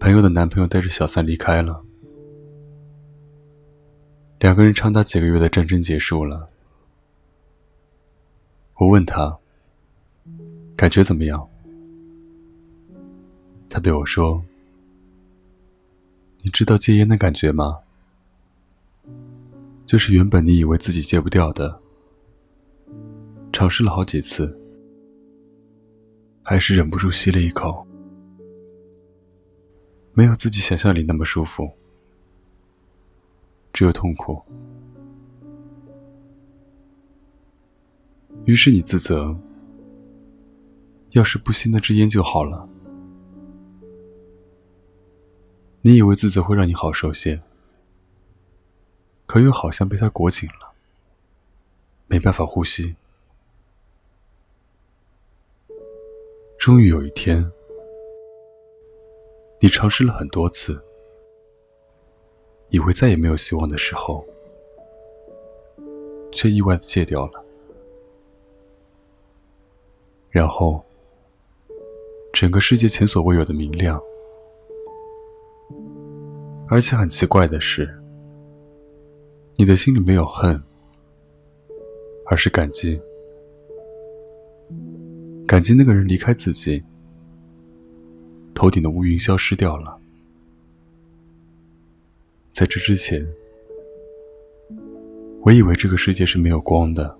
[0.00, 1.84] 朋友的男朋友带着小三离开了，
[4.40, 6.48] 两个人长达几个月的战争结束了。
[8.74, 9.38] 我问他，
[10.74, 11.48] 感觉怎么样？
[13.68, 14.44] 他对我说
[16.42, 17.78] ：“你知道戒烟的感觉吗？
[19.86, 21.80] 就是原本你以为自己戒不掉的，
[23.52, 24.60] 尝试了好几次，
[26.42, 27.86] 还是忍不住吸了一口。”
[30.14, 31.72] 没有自己想象里那么舒服，
[33.72, 34.42] 只有痛苦。
[38.44, 39.34] 于是你自责，
[41.10, 42.68] 要是不吸那支烟就好了。
[45.80, 47.42] 你以为自责会让你好受些，
[49.26, 50.74] 可又好像被它裹紧了，
[52.06, 52.96] 没办法呼吸。
[56.58, 57.50] 终于有一天。
[59.62, 60.82] 你尝试了很多次，
[62.70, 64.26] 以为再也没有希望的时候，
[66.32, 67.44] 却意外的戒掉了。
[70.30, 70.84] 然后，
[72.32, 74.02] 整个世界前所未有的明亮。
[76.68, 77.88] 而且很奇怪的是，
[79.54, 80.60] 你的心里没有恨，
[82.26, 83.00] 而是感激，
[85.46, 86.82] 感激那个人离开自己。
[88.62, 89.98] 头顶的乌云消失掉了。
[92.52, 93.26] 在这之前，
[95.40, 97.18] 我以为这个世界是没有光的。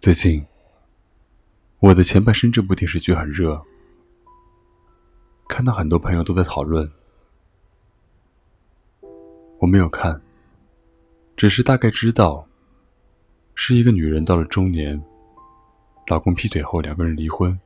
[0.00, 0.44] 最近，
[1.78, 3.64] 我的前半生这部电视剧很热，
[5.48, 6.90] 看到很多朋友都在讨论。
[9.60, 10.20] 我没有看，
[11.36, 12.48] 只是大概知道。
[13.54, 15.02] 是一个女人到了中年，
[16.08, 17.58] 老公劈腿后，两个人离婚，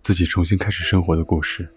[0.00, 1.68] 自己重新开始生活的故事。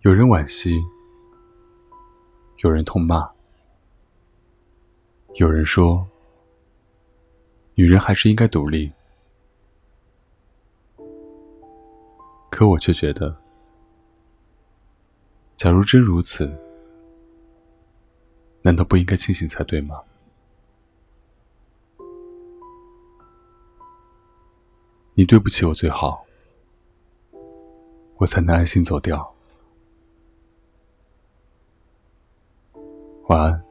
[0.00, 0.78] 有人惋惜，
[2.58, 3.30] 有人痛骂，
[5.34, 6.06] 有人说，
[7.74, 8.92] 女人还是应该独立。
[12.50, 13.40] 可我却觉得，
[15.56, 16.67] 假如真如此。
[18.62, 20.02] 难道不应该庆幸才对吗？
[25.14, 26.24] 你对不起我最好，
[28.18, 29.34] 我才能安心走掉。
[33.28, 33.67] 晚安。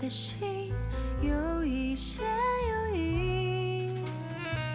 [0.00, 0.72] 的心
[1.20, 3.92] 有一些犹豫，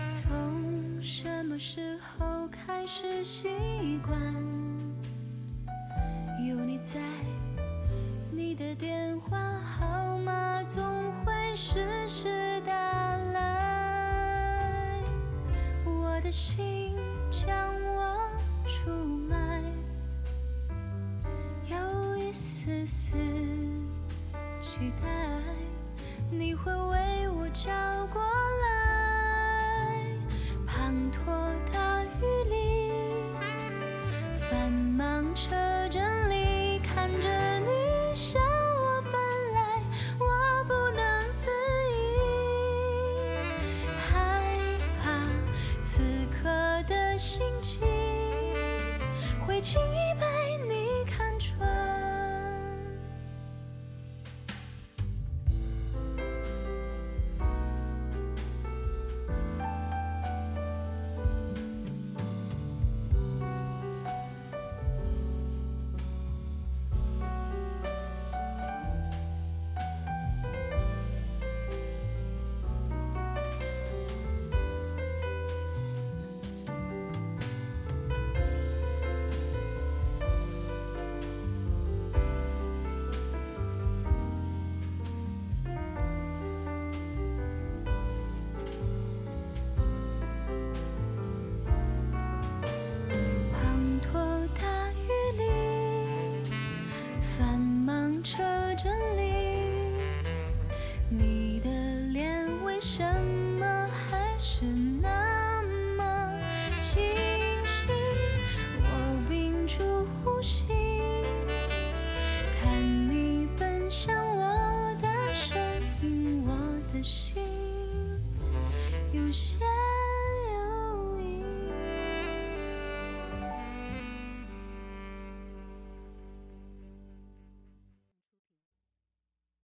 [0.07, 3.49] 从什么时候开始习
[4.05, 4.21] 惯
[6.47, 6.99] 有你在？
[8.31, 10.83] 你的电话号码总
[11.25, 12.73] 会时时打
[13.33, 15.01] 来，
[15.85, 16.95] 我的心
[17.31, 18.29] 将我
[18.67, 18.91] 出
[19.27, 19.63] 卖，
[21.67, 23.54] 有一丝丝。
[24.77, 25.07] 期待
[26.29, 27.71] 你会为我找
[28.11, 28.21] 过
[28.61, 29.95] 来
[30.67, 32.91] 滂沱大雨里
[34.49, 35.55] 繁忙车
[35.87, 39.13] 站里看着你向我奔
[39.53, 39.81] 来
[40.19, 40.25] 我
[40.65, 41.49] 不能自
[41.93, 42.19] 已。
[43.95, 44.43] 害
[45.01, 45.05] 怕
[45.81, 46.03] 此
[46.33, 46.49] 刻
[46.85, 47.87] 的心情
[49.47, 49.79] 会轻